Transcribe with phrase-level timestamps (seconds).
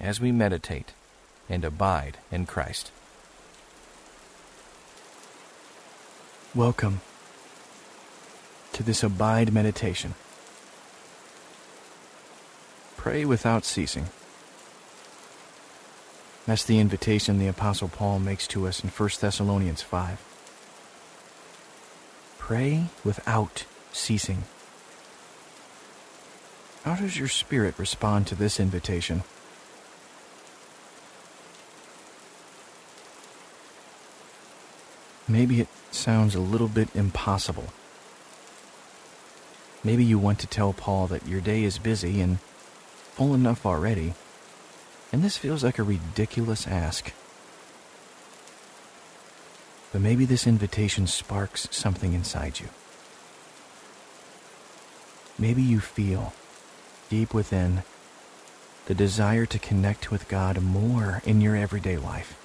[0.00, 0.92] as we meditate
[1.48, 2.90] and abide in Christ.
[6.54, 7.00] Welcome
[8.72, 10.14] to this Abide meditation.
[12.96, 14.06] Pray without ceasing.
[16.46, 20.20] That's the invitation the Apostle Paul makes to us in 1 Thessalonians 5.
[22.38, 24.44] Pray without ceasing.
[26.84, 29.22] How does your spirit respond to this invitation?
[35.28, 37.72] Maybe it sounds a little bit impossible.
[39.84, 42.38] Maybe you want to tell Paul that your day is busy and
[43.14, 44.14] full enough already,
[45.12, 47.12] and this feels like a ridiculous ask.
[49.92, 52.68] But maybe this invitation sparks something inside you.
[55.38, 56.32] Maybe you feel,
[57.10, 57.82] deep within,
[58.86, 62.36] the desire to connect with God more in your everyday life.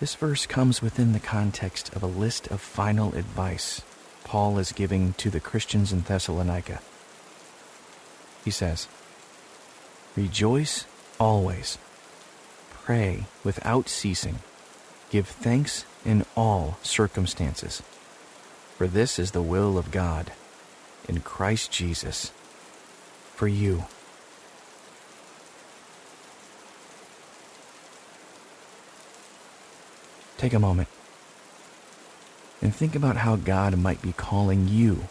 [0.00, 3.82] This verse comes within the context of a list of final advice
[4.28, 6.80] Paul is giving to the Christians in Thessalonica.
[8.44, 8.86] He says,
[10.16, 10.84] Rejoice
[11.18, 11.78] always,
[12.70, 14.40] pray without ceasing,
[15.10, 17.82] give thanks in all circumstances,
[18.76, 20.30] for this is the will of God
[21.08, 22.30] in Christ Jesus
[23.34, 23.86] for you.
[30.38, 30.88] Take a moment
[32.62, 35.08] and think about how God might be calling you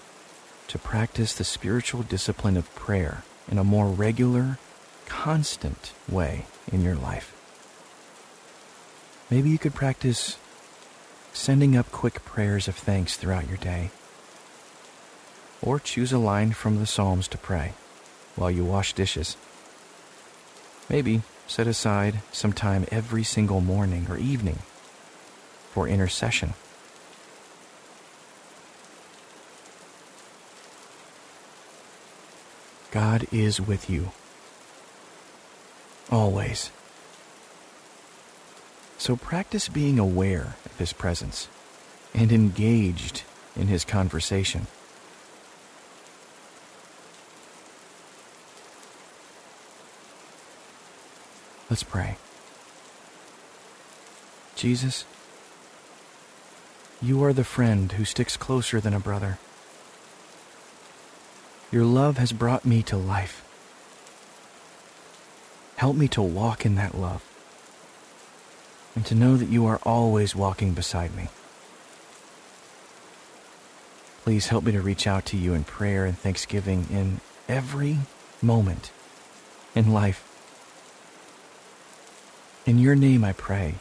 [0.69, 4.57] to practice the spiritual discipline of prayer in a more regular,
[5.06, 7.34] constant way in your life.
[9.29, 10.38] Maybe you could practice
[11.34, 13.91] sending up quick prayers of thanks throughout your day.
[15.62, 17.73] Or choose a line from the Psalms to pray
[18.38, 19.35] while you wash dishes.
[20.90, 24.59] Maybe set aside some time every single morning or evening
[25.72, 26.53] for intercession.
[32.91, 34.11] God is with you.
[36.11, 36.72] Always.
[38.97, 41.47] So practice being aware of His presence
[42.13, 43.23] and engaged
[43.55, 44.67] in His conversation.
[51.69, 52.17] Let's pray.
[54.55, 55.05] Jesus,
[57.02, 59.38] you are the friend who sticks closer than a brother.
[61.72, 63.44] Your love has brought me to life.
[65.75, 67.24] Help me to walk in that love
[68.96, 71.28] and to know that you are always walking beside me.
[74.24, 78.00] Please help me to reach out to you in prayer and thanksgiving in every
[78.41, 78.91] moment
[79.75, 80.24] in life.
[82.66, 83.75] In your name I pray.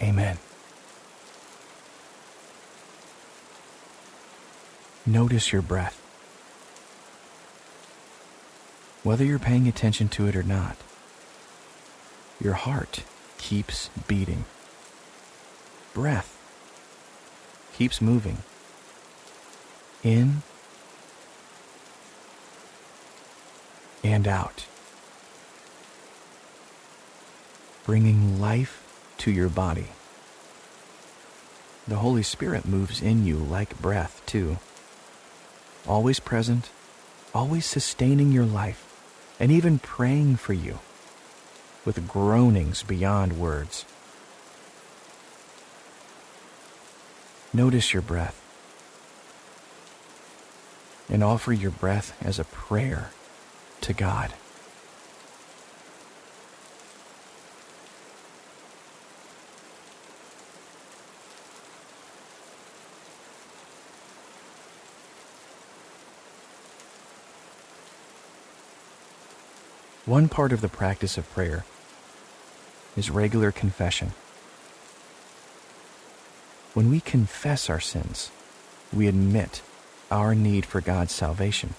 [0.00, 0.38] Amen.
[5.08, 6.02] Notice your breath.
[9.04, 10.76] Whether you're paying attention to it or not,
[12.40, 13.04] your heart
[13.38, 14.46] keeps beating.
[15.94, 16.36] Breath
[17.78, 18.38] keeps moving.
[20.02, 20.42] In
[24.02, 24.66] and out.
[27.84, 28.82] Bringing life
[29.18, 29.86] to your body.
[31.86, 34.58] The Holy Spirit moves in you like breath, too
[35.86, 36.70] always present,
[37.34, 38.82] always sustaining your life,
[39.38, 40.78] and even praying for you
[41.84, 43.84] with groanings beyond words.
[47.52, 48.42] Notice your breath
[51.08, 53.10] and offer your breath as a prayer
[53.82, 54.34] to God.
[70.06, 71.64] One part of the practice of prayer
[72.96, 74.12] is regular confession.
[76.74, 78.30] When we confess our sins,
[78.92, 79.62] we admit
[80.08, 81.74] our need for God's salvation.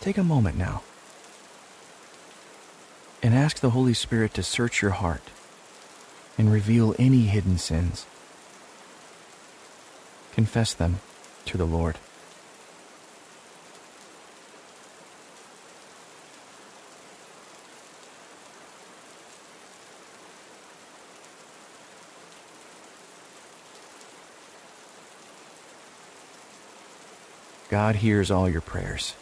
[0.00, 0.82] Take a moment now
[3.22, 5.22] and ask the Holy Spirit to search your heart
[6.36, 8.06] and reveal any hidden sins.
[10.32, 10.98] Confess them
[11.44, 11.98] to the Lord.
[27.70, 29.14] God hears all your prayers.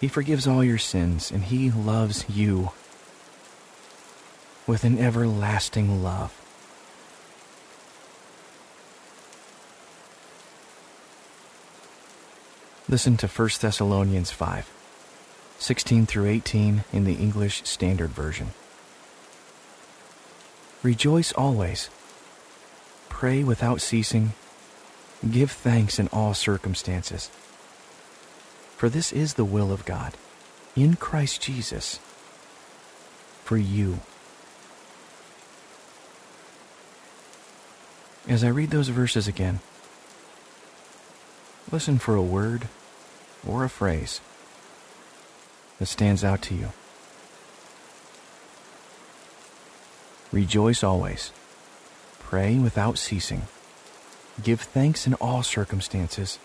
[0.00, 2.72] He forgives all your sins, and He loves you
[4.66, 6.34] with an everlasting love.
[12.88, 14.68] Listen to 1 Thessalonians 5,
[15.58, 18.48] 16 through 18 in the English Standard Version.
[20.82, 21.90] Rejoice always.
[23.08, 24.32] Pray without ceasing.
[25.28, 27.30] Give thanks in all circumstances.
[28.78, 30.14] For this is the will of God,
[30.76, 31.98] in Christ Jesus,
[33.42, 33.98] for you.
[38.28, 39.58] As I read those verses again,
[41.72, 42.68] listen for a word
[43.44, 44.20] or a phrase
[45.80, 46.68] that stands out to you.
[50.30, 51.32] Rejoice always.
[52.20, 53.42] Pray without ceasing.
[54.40, 56.38] Give thanks in all circumstances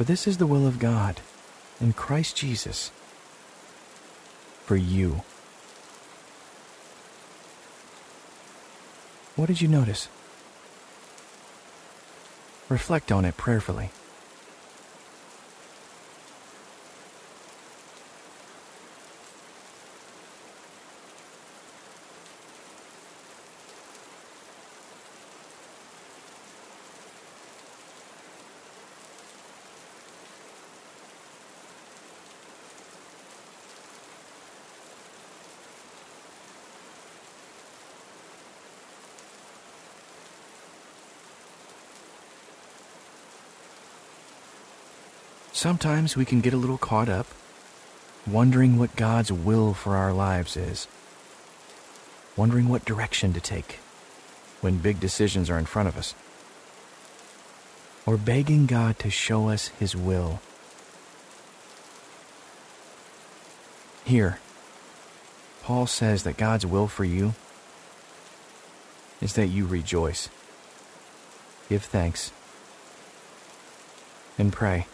[0.00, 1.20] for this is the will of God
[1.78, 2.90] in Christ Jesus
[4.64, 5.20] for you.
[9.36, 10.08] What did you notice?
[12.70, 13.90] Reflect on it prayerfully.
[45.60, 47.26] Sometimes we can get a little caught up,
[48.26, 50.88] wondering what God's will for our lives is,
[52.34, 53.78] wondering what direction to take
[54.62, 56.14] when big decisions are in front of us,
[58.06, 60.40] or begging God to show us His will.
[64.06, 64.38] Here,
[65.62, 67.34] Paul says that God's will for you
[69.20, 70.30] is that you rejoice,
[71.68, 72.32] give thanks,
[74.38, 74.86] and pray.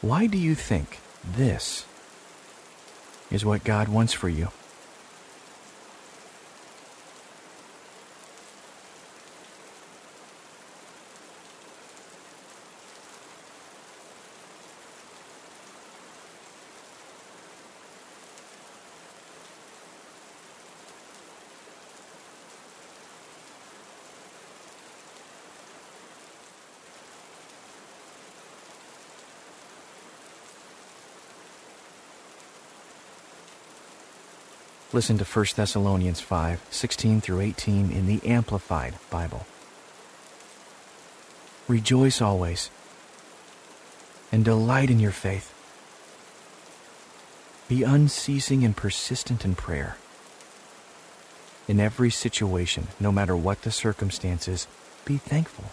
[0.00, 1.84] Why do you think this
[3.32, 4.48] is what God wants for you?
[34.98, 39.46] Listen to 1 Thessalonians 5 16 through 18 in the Amplified Bible.
[41.68, 42.68] Rejoice always
[44.32, 45.54] and delight in your faith.
[47.68, 49.98] Be unceasing and persistent in prayer.
[51.68, 54.66] In every situation, no matter what the circumstances,
[55.04, 55.66] be thankful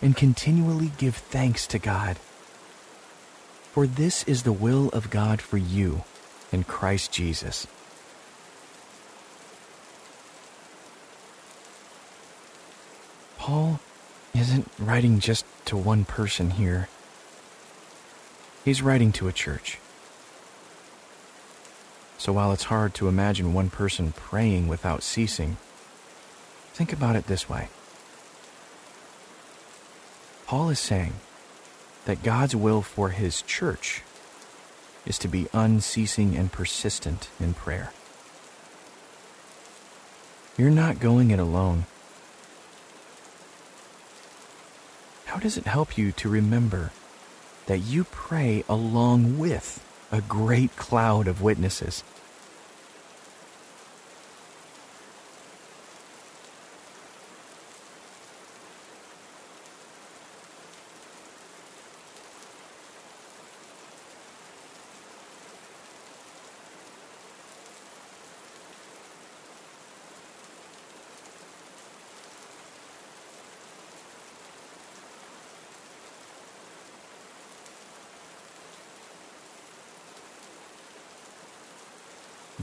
[0.00, 2.18] and continually give thanks to God.
[3.72, 6.04] For this is the will of God for you
[6.52, 7.66] in Christ Jesus.
[13.52, 13.80] Paul
[14.34, 16.88] isn't writing just to one person here.
[18.64, 19.78] He's writing to a church.
[22.16, 25.58] So while it's hard to imagine one person praying without ceasing,
[26.72, 27.68] think about it this way.
[30.46, 31.12] Paul is saying
[32.06, 34.00] that God's will for his church
[35.04, 37.92] is to be unceasing and persistent in prayer.
[40.56, 41.84] You're not going it alone.
[45.32, 46.90] How does it help you to remember
[47.64, 52.04] that you pray along with a great cloud of witnesses?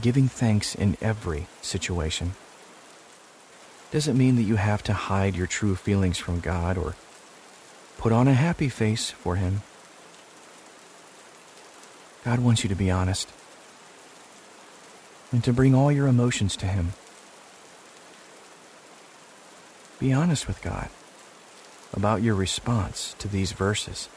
[0.00, 2.34] Giving thanks in every situation.
[3.90, 6.94] Doesn't mean that you have to hide your true feelings from God or
[7.98, 9.62] put on a happy face for Him.
[12.24, 13.28] God wants you to be honest
[15.32, 16.92] and to bring all your emotions to Him.
[19.98, 20.88] Be honest with God
[21.92, 24.08] about your response to these verses.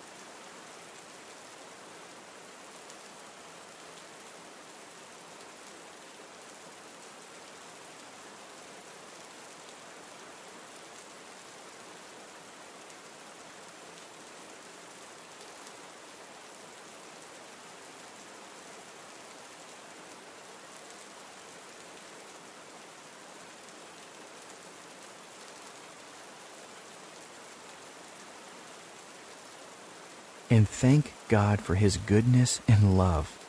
[30.53, 33.39] And thank God for His goodness and love.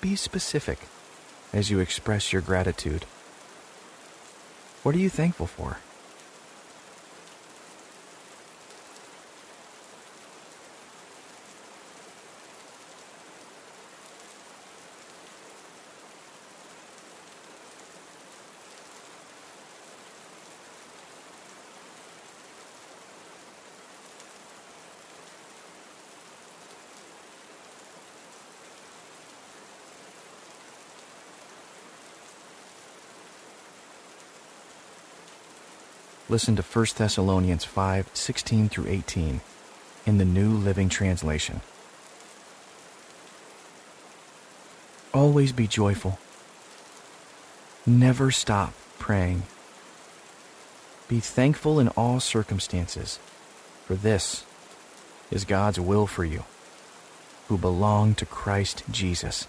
[0.00, 0.78] Be specific
[1.52, 3.04] as you express your gratitude.
[4.84, 5.78] What are you thankful for?
[36.32, 39.42] Listen to 1 Thessalonians 5 16 through 18
[40.06, 41.60] in the New Living Translation.
[45.12, 46.18] Always be joyful.
[47.84, 49.42] Never stop praying.
[51.06, 53.18] Be thankful in all circumstances,
[53.84, 54.46] for this
[55.30, 56.44] is God's will for you,
[57.48, 59.46] who belong to Christ Jesus.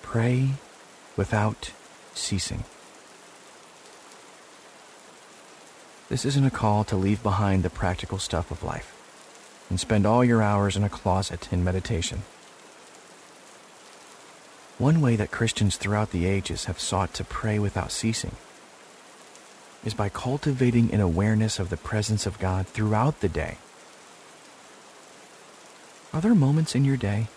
[0.00, 0.52] Pray
[1.16, 1.72] without
[2.14, 2.64] ceasing.
[6.08, 8.94] This isn't a call to leave behind the practical stuff of life
[9.70, 12.22] and spend all your hours in a closet in meditation.
[14.78, 18.32] One way that Christians throughout the ages have sought to pray without ceasing
[19.84, 23.58] is by cultivating an awareness of the presence of God throughout the day.
[26.12, 27.28] Are there moments in your day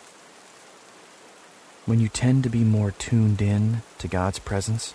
[1.87, 4.93] when you tend to be more tuned in to God's presence?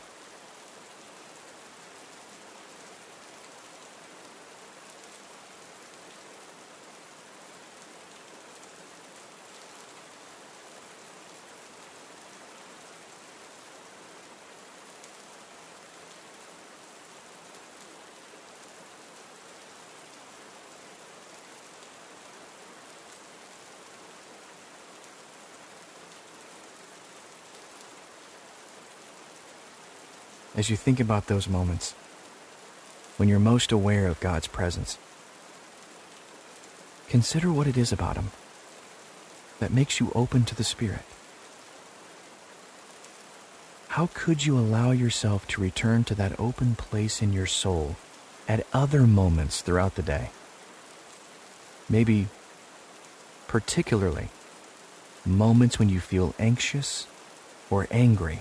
[30.54, 31.94] As you think about those moments
[33.16, 34.98] when you're most aware of God's presence.
[37.08, 38.30] Consider what it is about Him
[39.60, 41.04] that makes you open to the Spirit.
[43.88, 47.96] How could you allow yourself to return to that open place in your soul
[48.48, 50.30] at other moments throughout the day?
[51.88, 52.28] Maybe
[53.48, 54.28] particularly
[55.26, 57.06] moments when you feel anxious
[57.68, 58.40] or angry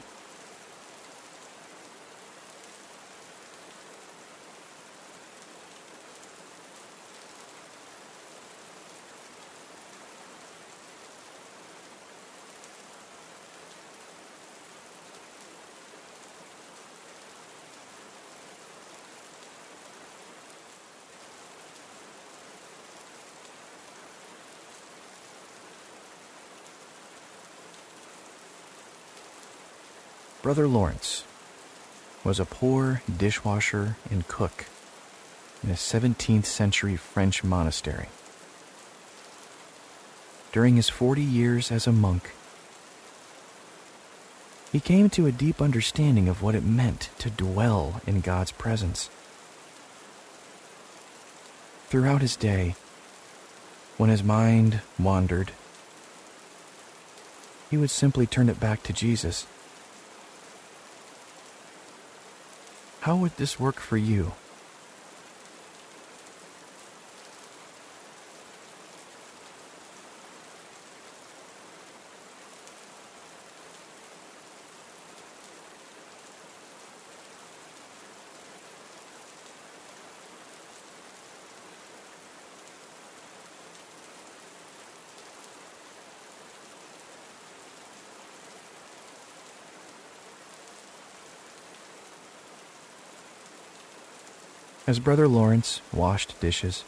[30.41, 31.23] Brother Lawrence
[32.23, 34.65] was a poor dishwasher and cook
[35.63, 38.07] in a 17th century French monastery.
[40.51, 42.31] During his 40 years as a monk,
[44.71, 49.11] he came to a deep understanding of what it meant to dwell in God's presence.
[51.87, 52.75] Throughout his day,
[53.97, 55.51] when his mind wandered,
[57.69, 59.45] he would simply turn it back to Jesus
[63.01, 64.33] How would this work for you?
[94.87, 96.83] As Brother Lawrence washed dishes,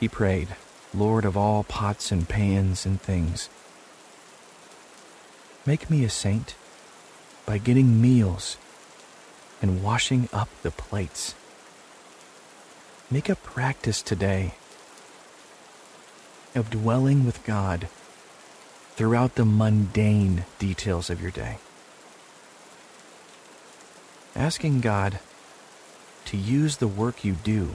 [0.00, 0.48] he prayed,
[0.92, 3.48] Lord of all pots and pans and things,
[5.64, 6.56] make me a saint
[7.46, 8.56] by getting meals
[9.62, 11.34] and washing up the plates.
[13.10, 14.54] Make a practice today
[16.54, 17.88] of dwelling with God
[18.96, 21.58] throughout the mundane details of your day.
[24.34, 25.20] Asking God
[26.26, 27.74] to use the work you do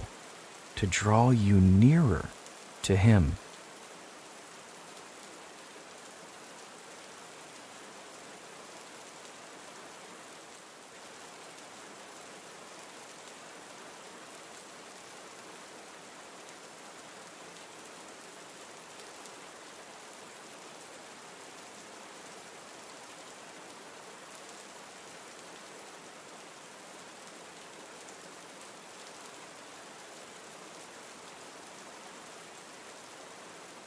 [0.76, 2.30] to draw you nearer
[2.84, 3.34] to Him.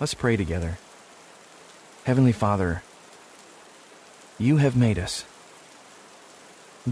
[0.03, 0.79] Let's pray together.
[2.07, 2.83] Heavenly Father,
[4.37, 5.25] you have made us,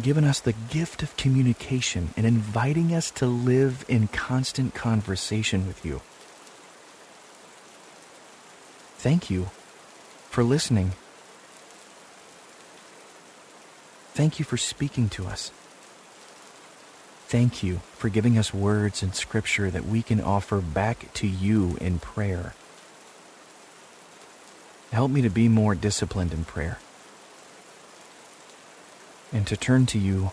[0.00, 5.84] given us the gift of communication, and inviting us to live in constant conversation with
[5.84, 6.02] you.
[8.98, 9.50] Thank you
[10.28, 10.92] for listening.
[14.14, 15.50] Thank you for speaking to us.
[17.26, 21.76] Thank you for giving us words in Scripture that we can offer back to you
[21.80, 22.54] in prayer.
[24.92, 26.78] Help me to be more disciplined in prayer
[29.32, 30.32] and to turn to you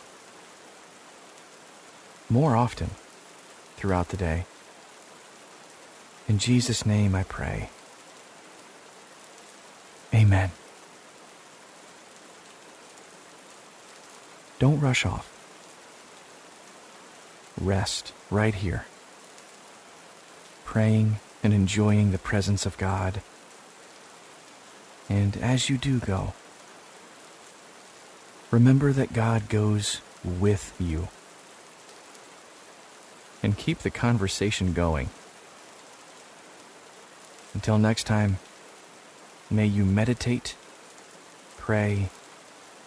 [2.29, 2.89] more often
[3.75, 4.45] throughout the day.
[6.27, 7.69] In Jesus' name I pray.
[10.13, 10.51] Amen.
[14.59, 15.31] Don't rush off.
[17.61, 18.85] Rest right here,
[20.65, 23.21] praying and enjoying the presence of God
[25.09, 26.33] and as you do go,
[28.51, 31.07] remember that God goes with you.
[33.43, 35.09] And keep the conversation going.
[37.53, 38.39] Until next time,
[39.49, 40.55] may you meditate,
[41.57, 42.09] pray,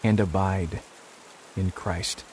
[0.03, 0.81] and abide
[1.57, 2.25] in Christ.